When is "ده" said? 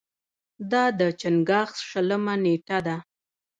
2.85-2.97